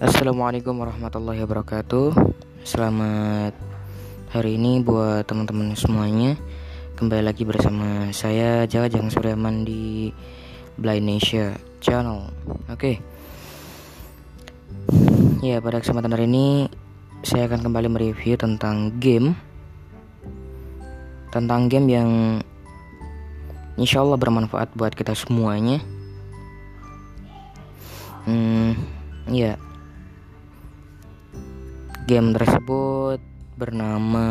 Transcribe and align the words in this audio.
Assalamualaikum 0.00 0.80
warahmatullahi 0.80 1.44
wabarakatuh. 1.44 2.16
Selamat 2.64 3.52
hari 4.32 4.56
ini 4.56 4.80
buat 4.80 5.28
teman-teman 5.28 5.76
semuanya. 5.76 6.40
Kembali 6.96 7.20
lagi 7.20 7.44
bersama 7.44 8.08
saya 8.08 8.64
Jajang 8.64 9.12
Suryaman 9.12 9.68
di 9.68 10.08
Blind 10.80 11.20
Asia 11.20 11.52
Channel. 11.84 12.32
Oke. 12.72 12.96
Ya 15.44 15.60
pada 15.60 15.84
kesempatan 15.84 16.16
hari 16.16 16.24
ini 16.32 16.72
Saya 17.20 17.52
akan 17.52 17.60
kembali 17.60 17.92
mereview 17.92 18.40
tentang 18.40 18.96
game. 18.96 19.36
Tentang 21.28 21.68
game 21.68 21.88
yang 21.92 22.10
Insya 23.76 24.00
Allah 24.00 24.16
bermanfaat 24.16 24.72
buat 24.72 24.96
kita 24.96 25.12
semuanya. 25.12 25.84
Hmm, 28.24 28.80
ya 29.28 29.60
Game 32.10 32.34
tersebut 32.34 33.22
bernama 33.54 34.26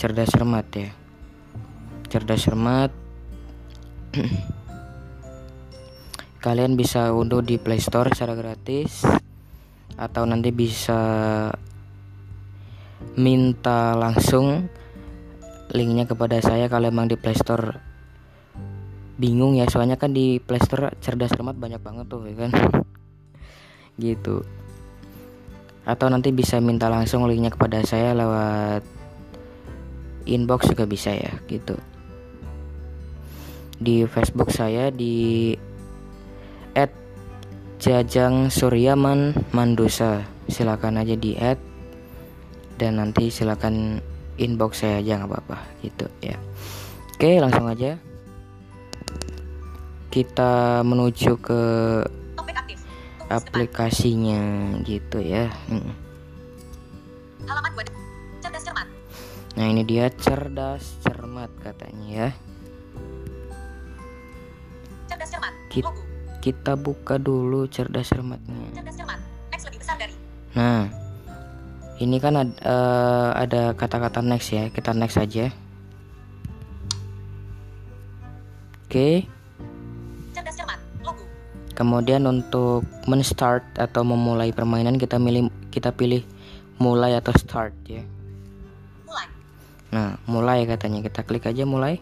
Cerdas 0.00 0.32
Cermat 0.32 0.64
ya. 0.72 0.96
Cerdas 2.08 2.40
Cermat. 2.40 2.88
Kalian 6.44 6.72
bisa 6.72 7.12
unduh 7.12 7.44
di 7.44 7.60
Play 7.60 7.84
Store 7.84 8.08
secara 8.16 8.32
gratis 8.32 9.04
atau 10.00 10.24
nanti 10.24 10.56
bisa 10.56 11.52
minta 13.20 13.92
langsung 13.92 14.72
linknya 15.68 16.08
kepada 16.08 16.40
saya 16.40 16.64
kalau 16.72 16.88
emang 16.88 17.12
di 17.12 17.20
Play 17.20 17.36
Store. 17.36 17.76
Bingung 19.20 19.60
ya 19.60 19.68
soalnya 19.68 20.00
kan 20.00 20.16
di 20.16 20.40
Play 20.40 20.64
Store 20.64 20.96
cerdas 20.96 21.36
cermat 21.36 21.60
banyak 21.60 21.84
banget 21.84 22.08
tuh 22.08 22.24
ya 22.24 22.48
kan? 22.48 22.56
Gitu 24.00 24.61
atau 25.82 26.06
nanti 26.06 26.30
bisa 26.30 26.62
minta 26.62 26.86
langsung 26.86 27.26
linknya 27.26 27.50
kepada 27.50 27.82
saya 27.82 28.14
lewat 28.14 28.82
inbox 30.26 30.70
juga 30.70 30.86
bisa 30.86 31.10
ya 31.10 31.34
gitu. 31.50 31.74
Di 33.82 34.06
Facebook 34.06 34.54
saya 34.54 34.94
di 34.94 35.54
at 36.78 36.94
Jajang 37.82 38.46
Suryaman 38.46 39.34
Mandusa. 39.50 40.22
Silakan 40.46 41.02
aja 41.02 41.18
di 41.18 41.34
add 41.38 41.58
dan 42.78 42.98
nanti 42.98 43.30
silakan 43.30 43.98
inbox 44.38 44.82
saya 44.82 45.02
aja 45.02 45.22
nggak 45.22 45.30
apa-apa 45.30 45.58
gitu 45.82 46.06
ya. 46.22 46.38
Oke 47.14 47.38
langsung 47.42 47.66
aja. 47.66 47.98
Kita 50.12 50.84
menuju 50.86 51.32
ke 51.40 51.62
aplikasinya 53.28 54.40
gitu 54.82 55.22
ya. 55.22 55.50
Hmm. 55.68 55.92
Halaman 57.46 57.72
cerdas 58.42 58.62
cermat. 58.66 58.88
Nah 59.58 59.66
ini 59.68 59.82
dia 59.86 60.10
cerdas 60.10 60.82
cermat 61.04 61.50
katanya 61.62 62.08
ya. 62.08 62.28
Cerdas 65.06 65.28
cermat. 65.30 65.52
Kita, 65.70 65.90
kita 66.42 66.72
buka 66.74 67.20
dulu 67.20 67.68
cerdas 67.70 68.10
cermatnya. 68.10 68.66
Cerdas 68.74 68.96
cermat. 68.98 69.20
Next 69.50 69.64
lebih 69.68 69.78
besar 69.82 69.96
dari. 70.00 70.14
Nah 70.58 70.90
ini 72.02 72.16
kan 72.18 72.34
ada, 72.34 72.54
uh, 72.66 73.30
ada 73.38 73.62
kata-kata 73.78 74.24
next 74.24 74.50
ya. 74.50 74.66
Kita 74.70 74.90
next 74.90 75.20
aja. 75.20 75.52
Oke. 78.88 79.26
Okay. 79.26 79.41
Kemudian 81.72 82.28
untuk 82.28 82.84
men-start 83.08 83.64
atau 83.80 84.04
memulai 84.04 84.52
permainan 84.52 85.00
kita 85.00 85.16
pilih 85.16 85.48
kita 85.72 85.88
pilih 85.92 86.20
mulai 86.76 87.16
atau 87.16 87.32
start 87.32 87.72
ya. 87.88 88.04
Mulai. 89.08 89.26
Nah, 89.92 90.10
mulai 90.28 90.68
katanya 90.68 91.00
kita 91.00 91.24
klik 91.24 91.48
aja 91.48 91.64
mulai. 91.64 91.96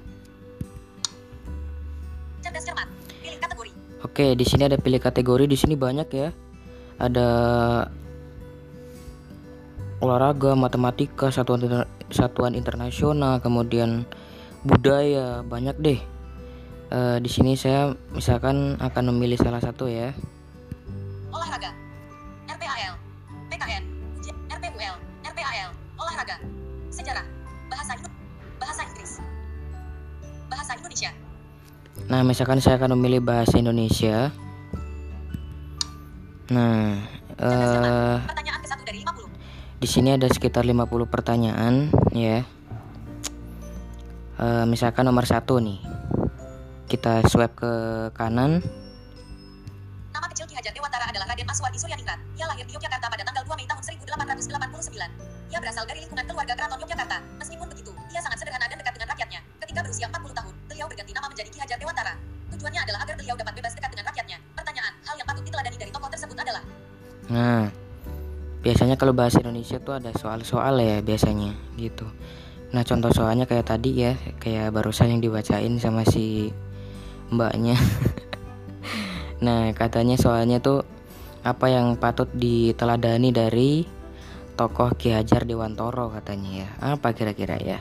Cerdas 2.42 2.66
cermat. 2.66 2.91
Pilih 3.22 3.38
kategori. 3.38 3.70
Oke, 4.03 4.26
di 4.34 4.44
sini 4.44 4.66
ada 4.66 4.78
pilih 4.81 4.98
kategori, 4.98 5.44
di 5.47 5.56
sini 5.56 5.78
banyak 5.78 6.08
ya. 6.10 6.28
Ada 7.00 7.28
olahraga, 10.02 10.58
matematika, 10.58 11.31
satuan 11.31 11.87
satuan 12.10 12.58
internasional, 12.58 13.38
kemudian 13.38 14.02
budaya, 14.66 15.47
banyak 15.47 15.76
deh 15.78 16.00
uh, 16.90 17.16
di 17.22 17.30
sini 17.30 17.54
saya 17.54 17.94
misalkan 18.12 18.76
akan 18.76 19.04
memilih 19.14 19.38
salah 19.38 19.62
satu 19.62 19.86
ya. 19.86 20.12
Olahraga. 21.30 21.70
RPAL. 22.50 22.94
PKN. 23.48 23.84
RPUL. 24.50 24.96
RPAL. 25.24 25.70
Olahraga. 25.96 26.36
Sejarah. 26.90 27.24
Bahasa 27.70 27.94
Bahasa 28.58 28.82
Inggris. 28.84 29.12
Bahasa 30.50 30.72
Indonesia. 30.76 31.10
Nah, 32.10 32.22
misalkan 32.26 32.58
saya 32.58 32.76
akan 32.82 32.98
memilih 32.98 33.22
bahasa 33.22 33.54
Indonesia. 33.56 34.34
Nah, 36.50 36.98
uh, 37.38 38.18
pertanyaan 38.26 38.58
ke 38.58 38.68
dari 38.82 38.98
50. 39.06 39.30
Di 39.78 39.88
sini 39.88 40.08
ada 40.18 40.26
sekitar 40.26 40.66
50 40.66 41.06
pertanyaan 41.06 41.94
ya. 42.10 42.42
Uh, 44.40 44.64
misalkan 44.66 45.04
nomor 45.04 45.28
satu 45.28 45.60
nih 45.60 45.89
kita 46.90 47.22
swipe 47.30 47.54
ke 47.54 47.72
kanan. 48.18 48.58
Nama 50.10 50.26
kecil 50.34 50.50
Ki 50.50 50.58
Hajar 50.58 50.74
Dewantara 50.74 51.06
adalah 51.06 51.30
Raden 51.30 51.46
Maswadi 51.46 51.78
Suryaningrat. 51.78 52.18
Ia 52.34 52.50
lahir 52.50 52.66
di 52.66 52.74
Yogyakarta 52.74 53.06
pada 53.06 53.22
tanggal 53.22 53.46
2 53.46 53.54
Mei 53.54 53.66
tahun 53.70 53.82
1889. 54.10 55.54
Ia 55.54 55.58
berasal 55.62 55.86
dari 55.86 56.02
lingkungan 56.02 56.26
keluarga 56.26 56.58
keraton 56.58 56.82
Yogyakarta. 56.82 57.22
Meskipun 57.38 57.66
begitu, 57.70 57.94
ia 58.10 58.18
sangat 58.18 58.42
sederhana 58.42 58.66
dan 58.66 58.82
dekat 58.82 58.98
dengan 58.98 59.08
rakyatnya. 59.14 59.40
Ketika 59.62 59.80
berusia 59.86 60.06
40 60.10 60.34
tahun, 60.34 60.54
beliau 60.66 60.86
berganti 60.90 61.12
nama 61.14 61.26
menjadi 61.30 61.48
Ki 61.54 61.58
Hajar 61.62 61.78
Dewantara. 61.78 62.14
Tujuannya 62.50 62.80
adalah 62.82 63.00
agar 63.06 63.14
beliau 63.14 63.34
dapat 63.38 63.54
bebas 63.54 63.72
dekat 63.78 63.90
dengan 63.94 64.06
rakyatnya. 64.10 64.38
Pertanyaan, 64.58 64.92
hal 65.06 65.14
yang 65.14 65.26
patut 65.30 65.42
diteladani 65.46 65.76
dari 65.78 65.92
tokoh 65.94 66.10
tersebut 66.10 66.36
adalah 66.42 66.62
Nah, 67.30 67.70
biasanya 68.66 68.98
kalau 68.98 69.14
bahasa 69.14 69.38
Indonesia 69.38 69.78
tuh 69.78 69.94
ada 69.94 70.10
soal-soal 70.18 70.82
ya 70.82 70.98
biasanya 70.98 71.54
gitu. 71.78 72.10
Nah 72.74 72.82
contoh 72.82 73.10
soalnya 73.14 73.46
kayak 73.46 73.70
tadi 73.70 73.90
ya, 74.02 74.18
kayak 74.42 74.74
barusan 74.74 75.14
yang 75.14 75.22
dibacain 75.22 75.74
sama 75.78 76.02
si 76.02 76.50
mbaknya. 77.30 77.78
Nah 79.41 79.72
katanya 79.72 80.20
soalnya 80.20 80.60
tuh 80.60 80.84
apa 81.41 81.72
yang 81.72 81.96
patut 81.96 82.28
diteladani 82.36 83.32
dari 83.32 83.88
tokoh 84.52 84.92
Ki 84.92 85.16
Hajar 85.16 85.48
Dewantoro 85.48 86.12
katanya 86.12 86.50
ya. 86.64 86.69
Apa 86.92 87.16
kira-kira 87.16 87.56
ya? 87.56 87.80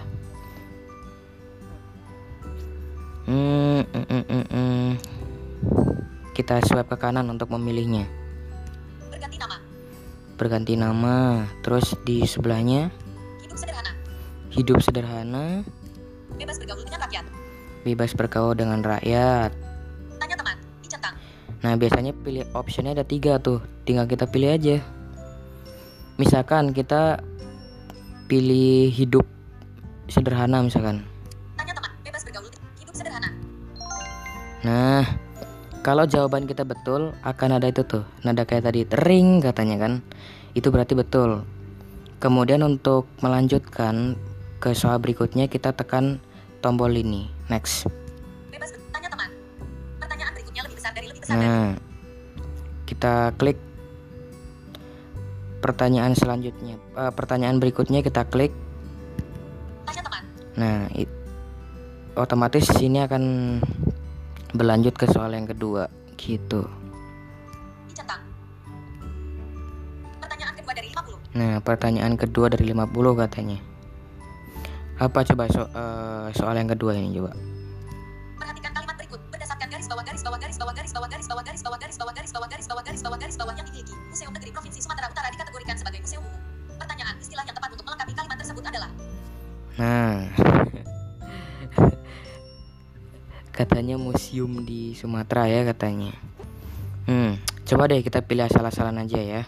Hmm, 3.27 3.83
mm, 3.83 4.05
mm, 4.07 4.25
mm, 4.25 4.45
mm. 4.49 4.89
kita 6.33 6.63
swipe 6.63 6.95
ke 6.95 6.97
kanan 6.97 7.27
untuk 7.27 7.51
memilihnya. 7.51 8.07
Berganti 9.11 9.37
nama. 9.37 9.57
Berganti 10.39 10.73
nama. 10.79 11.15
Terus 11.59 11.93
di 12.07 12.23
sebelahnya? 12.23 12.87
Hidup 13.43 13.59
sederhana. 13.59 13.91
Hidup 14.49 14.77
sederhana. 14.79 15.45
Bebas 16.39 16.55
bergaul 16.57 16.87
dengan 16.87 17.03
rakyat 17.03 17.38
bebas 17.83 18.11
bergaul 18.15 18.55
dengan 18.55 18.83
rakyat. 18.83 19.51
Tanya 20.19 20.35
teman, 20.35 20.57
dicentang. 20.83 21.15
Nah 21.63 21.73
biasanya 21.79 22.11
pilih 22.11 22.43
optionnya 22.51 22.95
ada 22.95 23.05
tiga 23.07 23.39
tuh, 23.39 23.63
tinggal 23.87 24.07
kita 24.07 24.27
pilih 24.27 24.51
aja. 24.51 24.77
Misalkan 26.19 26.75
kita 26.75 27.23
pilih 28.27 28.91
hidup 28.91 29.23
sederhana 30.11 30.59
misalkan. 30.59 31.05
Tanya 31.55 31.73
teman, 31.73 31.91
bebas 32.03 32.21
bergaul, 32.27 32.51
hidup 32.77 32.93
sederhana. 32.93 33.29
Nah, 34.59 35.07
kalau 35.79 36.03
jawaban 36.03 36.43
kita 36.43 36.67
betul 36.67 37.15
akan 37.23 37.49
ada 37.55 37.71
itu 37.71 37.87
tuh, 37.87 38.03
nada 38.27 38.43
kayak 38.43 38.67
tadi 38.67 38.83
tering 38.83 39.39
katanya 39.39 39.79
kan. 39.79 39.93
Itu 40.51 40.75
berarti 40.75 40.93
betul. 40.93 41.47
Kemudian 42.19 42.67
untuk 42.67 43.07
melanjutkan 43.23 44.19
ke 44.59 44.75
soal 44.75 44.99
berikutnya 44.99 45.47
kita 45.47 45.71
tekan 45.71 46.19
tombol 46.59 46.91
ini. 46.95 47.27
Next. 47.47 47.87
Bebas 48.51 48.71
tanya 48.91 49.09
teman. 49.11 49.29
Pertanyaan 49.99 50.31
berikutnya 50.35 50.61
lebih 50.67 50.77
besar 50.77 50.91
dari 50.95 51.07
lebih 51.07 51.21
besar. 51.23 51.35
Nah, 51.39 51.67
kita 52.85 53.13
klik 53.39 53.59
pertanyaan 55.59 56.13
selanjutnya. 56.15 56.79
Uh, 56.95 57.11
pertanyaan 57.11 57.59
berikutnya 57.59 57.99
kita 58.03 58.27
klik. 58.27 58.51
Tanya 59.87 60.01
teman. 60.03 60.23
Nah, 60.59 60.79
it, 60.95 61.11
otomatis 62.15 62.67
sini 62.67 63.03
akan 63.03 63.23
berlanjut 64.55 64.95
ke 64.97 65.05
soal 65.07 65.31
yang 65.35 65.47
kedua, 65.47 65.87
gitu. 66.17 66.67
Pertanyaan 70.19 70.53
kedua 70.57 70.73
dari 70.73 70.87
50. 70.91 71.37
Nah, 71.37 71.53
pertanyaan 71.61 72.13
kedua 72.17 72.47
dari 72.49 72.65
50 72.73 73.13
katanya. 73.15 73.68
Apa 74.99 75.23
coba 75.23 75.47
so, 75.47 75.63
uh, 75.63 76.27
soal 76.35 76.59
yang 76.59 76.67
kedua 76.67 76.91
ini 76.91 77.15
coba? 77.15 77.31
Perhatikan 78.35 78.71
kalimat 78.75 78.95
berikut 78.99 79.21
berdasarkan 79.31 79.67
garis 79.71 79.87
bawah 79.87 80.03
garis 80.03 80.21
bawah 80.27 80.35
garis 80.35 80.59
bawah 80.59 80.73
garis 80.75 80.91
bawah 80.91 81.07
garis 81.07 81.23
bawah 81.25 81.39
garis 81.39 81.61
bawah 81.63 81.79
garis 81.79 81.95
bawah 81.95 82.11
garis 82.11 82.27
bawah 82.35 82.47
garis 82.51 82.67
bawah 82.67 82.83
garis 82.83 82.99
bawah 82.99 83.15
garis 83.15 83.35
bawah 83.39 83.53
yang 83.55 83.63
dimiliki 83.71 83.95
Museum 84.11 84.31
Negeri 84.35 84.51
Provinsi 84.51 84.79
Sumatera 84.83 85.07
Utara 85.07 85.31
dikategorikan 85.31 85.75
sebagai 85.79 85.99
museum 86.03 86.23
umum. 86.27 86.41
Pertanyaan, 86.75 87.15
istilah 87.23 87.43
yang 87.47 87.55
tepat 87.55 87.69
untuk 87.71 87.85
melengkapi 87.87 88.11
kalimat 88.11 88.37
tersebut 88.43 88.63
adalah 88.67 88.91
Nah, 89.79 90.27
katanya 93.55 93.95
museum 93.95 94.67
di 94.67 94.99
Sumatera 94.99 95.47
ya 95.47 95.63
katanya. 95.63 96.11
Hmm, 97.07 97.39
coba 97.63 97.87
deh 97.87 98.03
kita 98.03 98.19
pilih 98.19 98.51
asal-asalan 98.51 98.99
aja 99.07 99.23
ya. 99.23 99.41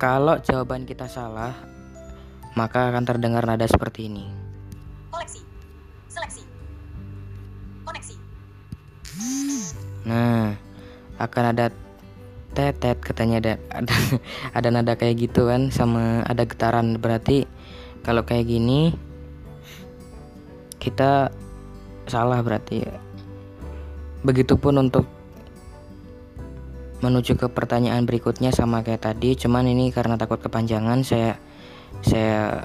Kalau 0.00 0.40
jawaban 0.40 0.88
kita 0.88 1.04
salah, 1.12 1.52
maka 2.58 2.90
akan 2.90 3.06
terdengar 3.06 3.46
nada 3.46 3.70
seperti 3.70 4.10
ini. 4.10 4.26
koleksi, 5.14 5.40
seleksi, 6.10 6.42
koneksi, 7.86 8.14
Nah, 10.10 10.58
akan 11.22 11.44
ada 11.54 11.70
tetet 12.58 12.98
katanya 12.98 13.38
ada 13.38 13.52
ada 13.70 13.94
ada 14.58 14.68
nada 14.74 14.92
kayak 14.98 15.30
gitu 15.30 15.46
kan 15.46 15.70
sama 15.70 16.26
ada 16.26 16.42
getaran 16.42 16.98
berarti 16.98 17.46
kalau 18.02 18.26
kayak 18.26 18.50
gini 18.50 18.90
kita 20.82 21.30
salah 22.10 22.42
berarti 22.42 22.82
ya. 22.82 22.96
Begitupun 24.26 24.82
untuk 24.82 25.06
menuju 26.98 27.38
ke 27.38 27.46
pertanyaan 27.46 28.02
berikutnya 28.02 28.50
sama 28.50 28.82
kayak 28.82 29.06
tadi, 29.06 29.38
cuman 29.38 29.70
ini 29.70 29.94
karena 29.94 30.18
takut 30.18 30.42
kepanjangan 30.42 31.06
saya 31.06 31.38
saya 32.04 32.64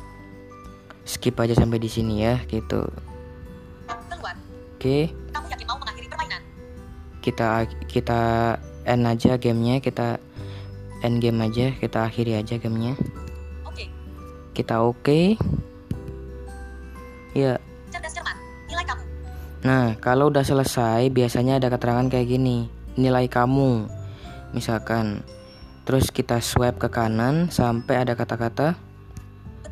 skip 1.03 1.35
aja 1.39 1.55
sampai 1.57 1.79
di 1.79 1.89
sini 1.91 2.23
ya 2.23 2.39
gitu. 2.47 2.87
keluar. 4.07 4.35
Oke. 4.79 5.11
Kamu 5.33 5.45
yakin 5.51 5.65
mau 5.67 5.77
mengakhiri 5.79 6.07
permainan? 6.07 6.41
kita 7.23 7.63
kita 7.87 8.21
end 8.83 9.07
aja 9.07 9.39
gamenya 9.39 9.79
kita 9.79 10.19
end 11.07 11.23
game 11.23 11.39
aja 11.39 11.71
kita 11.71 12.11
akhiri 12.11 12.35
aja 12.35 12.59
gamenya 12.59 12.99
Oke, 13.63 13.87
kita 14.51 14.83
oke 14.83 15.39
ya 17.31 17.55
cerdas 17.95 18.11
cermat. 18.11 18.35
Nilai 18.67 18.83
kamu. 18.83 19.03
nah 19.63 19.95
kalau 20.03 20.27
udah 20.27 20.43
selesai 20.43 21.07
biasanya 21.15 21.63
ada 21.63 21.71
keterangan 21.71 22.11
kayak 22.11 22.27
gini 22.27 22.67
nilai 22.99 23.31
kamu 23.31 23.87
misalkan 24.51 25.23
terus 25.87 26.11
kita 26.11 26.43
swipe 26.43 26.75
ke 26.75 26.91
kanan 26.91 27.47
sampai 27.47 28.03
ada 28.03 28.19
kata-kata 28.19 28.75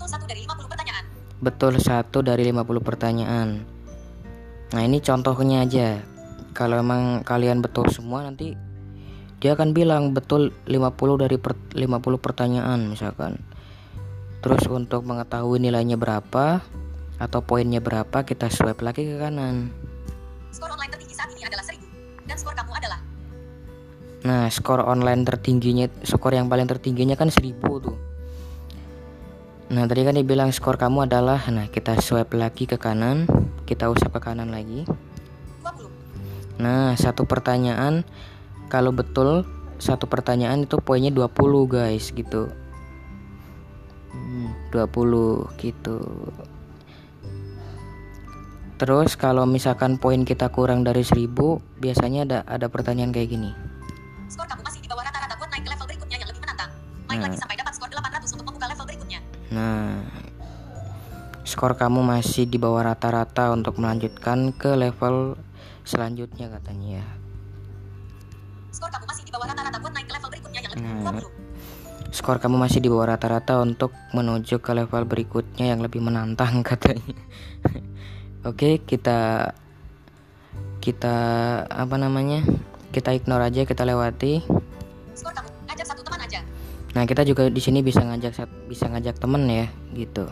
Betul 0.02 0.18
satu 0.18 0.26
dari 0.26 0.42
50 0.50 0.66
pertanyaan. 0.66 1.06
betul 1.42 1.74
satu 1.78 2.18
dari 2.26 2.44
50 2.50 2.82
pertanyaan. 2.82 3.48
Nah 4.74 4.82
ini 4.82 4.98
contohnya 4.98 5.62
aja. 5.62 6.02
Kalau 6.58 6.82
emang 6.82 7.22
kalian 7.22 7.62
betul 7.62 7.86
semua 7.94 8.26
nanti 8.26 8.58
dia 9.38 9.54
akan 9.54 9.78
bilang 9.78 10.10
betul 10.18 10.58
50 10.66 11.22
dari 11.22 11.38
per, 11.38 11.54
50 11.78 12.18
pertanyaan 12.18 12.90
misalkan. 12.90 13.46
Terus 14.42 14.66
untuk 14.74 15.06
mengetahui 15.06 15.62
nilainya 15.62 16.02
berapa 16.02 16.66
atau 17.22 17.40
poinnya 17.46 17.78
berapa 17.78 18.26
kita 18.26 18.50
swipe 18.50 18.82
lagi 18.82 19.06
ke 19.06 19.22
kanan. 19.22 19.70
Skor 20.50 20.74
online 20.74 20.98
tertinggi 20.98 21.14
saat 21.14 21.30
ini 21.30 21.46
adalah 21.46 21.66
1000. 21.70 22.26
Dan 22.26 22.36
skor 22.42 22.58
kamu 22.58 22.74
adalah? 22.74 23.00
Nah 24.26 24.50
skor 24.50 24.82
online 24.82 25.30
tertingginya 25.30 25.86
skor 26.02 26.34
yang 26.34 26.50
paling 26.50 26.66
tertingginya 26.66 27.14
kan 27.14 27.30
1000 27.30 27.54
tuh 27.62 28.11
nah 29.72 29.88
tadi 29.88 30.04
kan 30.04 30.20
dibilang 30.20 30.52
skor 30.52 30.76
kamu 30.76 31.08
adalah 31.08 31.40
nah 31.48 31.72
kita 31.72 31.96
swipe 32.04 32.36
lagi 32.36 32.68
ke 32.68 32.76
kanan 32.76 33.24
kita 33.64 33.88
usap 33.88 34.20
ke 34.20 34.20
kanan 34.20 34.52
lagi 34.52 34.84
20. 35.64 36.02
Nah, 36.62 36.94
satu 36.94 37.24
pertanyaan 37.26 38.04
kalau 38.68 38.92
betul 38.92 39.48
satu 39.82 40.06
pertanyaan 40.06 40.70
itu 40.70 40.78
poinnya 40.78 41.10
20 41.10 41.32
guys 41.66 42.14
gitu. 42.14 42.52
Hmm, 44.12 44.52
20 44.70 45.48
gitu. 45.58 45.98
Terus 48.78 49.14
kalau 49.14 49.46
misalkan 49.46 49.98
poin 50.02 50.22
kita 50.26 50.50
kurang 50.50 50.86
dari 50.86 51.06
1000, 51.06 51.62
biasanya 51.82 52.22
ada 52.26 52.40
ada 52.50 52.68
pertanyaan 52.70 53.14
kayak 53.14 53.30
gini. 53.34 53.52
Skor 54.30 54.46
kamu 54.46 54.62
masih 54.66 54.82
di 54.82 54.90
bawah 54.90 55.06
rata-rata 55.06 55.34
buat 55.38 55.50
naik 55.54 55.64
ke 55.66 55.70
level 55.70 55.86
berikutnya 55.90 56.18
yang 56.18 56.30
lebih 56.30 56.42
menantang. 56.42 56.72
Main 57.10 57.20
lagi 57.22 57.38
Hmm. 57.38 57.42
sampai 57.46 57.56
Nah, 59.52 60.00
skor 61.44 61.76
kamu 61.76 62.08
masih 62.08 62.48
di 62.48 62.56
bawah 62.56 62.88
rata-rata 62.88 63.52
untuk 63.52 63.84
melanjutkan 63.84 64.56
ke 64.56 64.80
level 64.80 65.36
selanjutnya 65.84 66.48
katanya 66.48 67.04
ya. 67.04 67.08
Skor 68.72 68.88
kamu 68.88 69.06
masih 69.12 69.24
di 69.28 69.32
bawah 69.36 69.48
rata-rata 69.52 69.78
buat 69.84 69.92
naik 69.92 70.08
ke 70.08 70.14
level 70.16 70.30
berikutnya 70.32 70.60
yang 70.64 70.72
lebih. 70.72 71.28
20. 71.28 72.16
Skor 72.16 72.38
kamu 72.40 72.56
masih 72.60 72.80
di 72.80 72.88
bawah 72.88 73.08
rata-rata 73.12 73.60
untuk 73.60 73.92
menuju 74.16 74.64
ke 74.64 74.72
level 74.72 75.04
berikutnya 75.04 75.76
yang 75.76 75.84
lebih 75.84 76.00
menantang 76.00 76.64
katanya. 76.72 77.20
Oke, 78.48 78.80
kita 78.80 79.52
kita 80.80 81.18
apa 81.68 81.96
namanya? 82.00 82.48
Kita 82.96 83.12
ignore 83.12 83.52
aja, 83.52 83.68
kita 83.68 83.84
lewati. 83.84 84.48
Skor 85.12 85.36
kamu 85.36 85.51
Nah, 86.92 87.04
kita 87.08 87.24
juga 87.24 87.48
di 87.48 87.62
sini 87.64 87.80
bisa 87.80 88.04
ngajak 88.04 88.68
bisa 88.68 88.92
ngajak 88.92 89.16
temen 89.18 89.48
ya, 89.48 89.68
gitu. 89.96 90.28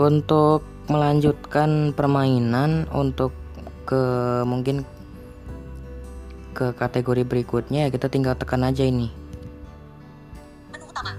Untuk 0.00 0.64
melanjutkan 0.88 1.92
permainan 1.92 2.88
untuk 2.90 3.36
ke 3.84 4.02
mungkin 4.48 4.86
ke 6.56 6.72
kategori 6.74 7.22
berikutnya 7.26 7.86
ya 7.86 7.88
kita 7.92 8.08
tinggal 8.08 8.34
tekan 8.34 8.64
aja 8.64 8.82
ini. 8.82 9.12
Menu 10.72 10.88
utama. 10.88 11.12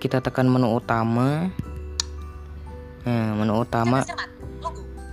Kita 0.00 0.18
tekan 0.24 0.48
menu 0.48 0.68
utama. 0.72 1.52
Nah, 3.04 3.30
menu 3.36 3.60
utama 3.60 4.00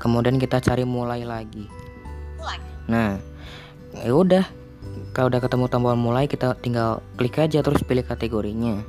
kemudian 0.01 0.41
kita 0.41 0.57
cari 0.57 0.81
mulai 0.81 1.21
lagi. 1.21 1.69
Mulai. 2.41 2.57
Nah, 2.89 3.21
ya 4.01 4.13
udah. 4.17 4.45
Kalau 5.11 5.27
udah 5.27 5.43
ketemu 5.43 5.65
tombol 5.67 5.99
mulai, 5.99 6.23
kita 6.31 6.55
tinggal 6.63 7.03
klik 7.19 7.35
aja 7.35 7.59
terus 7.59 7.83
pilih 7.83 8.07
kategorinya. 8.07 8.79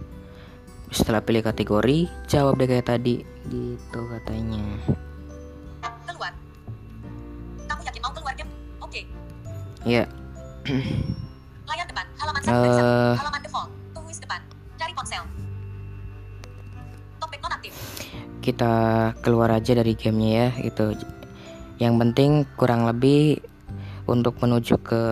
Setelah 0.95 1.19
pilih 1.19 1.43
kategori, 1.43 2.07
jawab 2.31 2.63
deh 2.63 2.71
kayak 2.71 2.87
tadi, 2.87 3.27
gitu 3.51 4.01
katanya. 4.07 4.63
Keluar. 6.07 6.31
Kamu 7.67 7.81
yakin 7.83 8.01
mau 8.07 8.13
keluar 8.15 8.35
game? 8.39 8.53
Oke. 8.79 9.03
Ya, 9.83 10.07
Layar 11.67 11.87
depan. 11.91 12.07
Halaman 12.23 12.41
satu. 12.47 12.69
Eh. 12.71 13.15
Halaman 13.19 13.41
default. 13.43 13.71
Tulis 13.91 14.19
depan. 14.23 14.41
Cari 14.79 14.93
ponsel. 14.95 15.23
Topik 17.19 17.39
nonaktif. 17.43 17.73
kita 18.43 18.75
keluar 19.23 19.55
aja 19.55 19.75
dari 19.75 19.95
gamenya 19.95 20.31
ya, 20.31 20.49
gitu. 20.71 20.99
Yang 21.79 21.95
penting 21.99 22.31
kurang 22.59 22.87
lebih 22.87 23.39
untuk 24.13 24.37
menuju 24.37 24.77
ke 24.85 25.03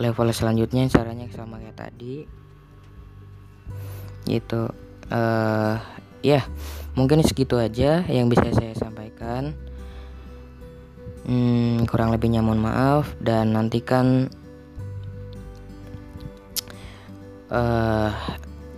level 0.00 0.32
selanjutnya 0.32 0.88
caranya 0.88 1.28
sama 1.36 1.60
kayak 1.60 1.76
tadi. 1.76 2.24
Gitu. 4.24 4.62
eh 5.06 5.76
ya, 6.24 6.42
mungkin 6.98 7.22
segitu 7.22 7.60
aja 7.60 8.02
yang 8.08 8.26
bisa 8.26 8.48
saya 8.50 8.74
sampaikan. 8.74 9.54
Hmm, 11.28 11.84
kurang 11.86 12.10
lebihnya 12.10 12.42
mohon 12.42 12.58
maaf 12.64 13.12
dan 13.22 13.54
nantikan 13.54 14.32
eh 17.52 18.10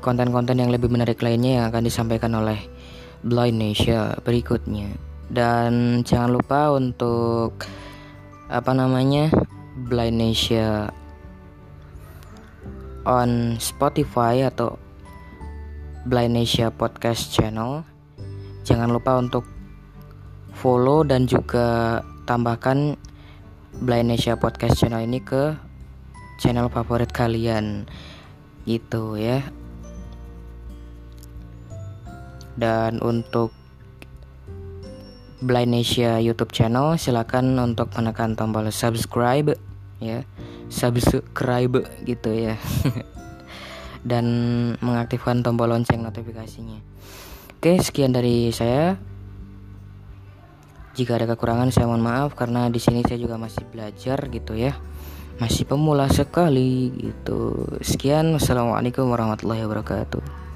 konten-konten 0.05 0.57
yang 0.57 0.71
lebih 0.73 0.89
menarik 0.93 1.21
lainnya 1.25 1.61
yang 1.61 1.65
akan 1.73 1.83
disampaikan 1.85 2.33
oleh 2.37 2.61
Blind 3.25 3.63
Asia 3.63 4.17
berikutnya. 4.21 4.93
Dan 5.29 6.01
jangan 6.05 6.31
lupa 6.33 6.73
untuk 6.73 7.69
apa 8.49 8.73
namanya 8.73 9.29
Blind 9.87 10.19
Asia 10.19 10.91
on 13.07 13.55
Spotify 13.63 14.43
atau 14.51 14.75
Blind 16.03 16.35
Asia 16.35 16.75
Podcast 16.75 17.31
Channel. 17.31 17.87
Jangan 18.67 18.91
lupa 18.91 19.23
untuk 19.23 19.47
follow 20.59 21.07
dan 21.07 21.31
juga 21.31 22.03
tambahkan 22.27 22.99
Blind 23.79 24.11
Asia 24.11 24.35
Podcast 24.35 24.83
Channel 24.83 25.07
ini 25.07 25.23
ke 25.23 25.55
channel 26.39 26.71
favorit 26.71 27.11
kalian 27.11 27.87
gitu 28.67 29.19
ya 29.19 29.43
dan 32.59 32.99
untuk 33.03 33.55
Blind 35.39 35.75
Asia 35.75 36.19
YouTube 36.19 36.51
channel 36.51 36.99
silakan 36.99 37.59
untuk 37.63 37.95
menekan 37.95 38.35
tombol 38.35 38.67
subscribe 38.75 39.55
ya. 40.03 40.25
Subscribe 40.71 41.87
gitu 42.07 42.31
ya. 42.35 42.57
Dan 44.11 44.27
mengaktifkan 44.79 45.43
tombol 45.43 45.75
lonceng 45.75 46.03
notifikasinya. 46.03 46.81
Oke 47.59 47.79
sekian 47.83 48.15
dari 48.15 48.55
saya. 48.55 48.99
Jika 50.99 51.15
ada 51.15 51.31
kekurangan 51.31 51.71
saya 51.71 51.87
mohon 51.87 52.03
maaf 52.03 52.35
karena 52.35 52.67
di 52.67 52.83
sini 52.83 53.07
saya 53.07 53.23
juga 53.23 53.39
masih 53.39 53.63
belajar 53.71 54.19
gitu 54.31 54.59
ya. 54.59 54.75
Masih 55.39 55.63
pemula 55.63 56.11
sekali 56.11 56.91
gitu. 56.99 57.71
Sekian, 57.79 58.35
wassalamualaikum 58.35 59.07
warahmatullahi 59.07 59.63
wabarakatuh. 59.63 60.48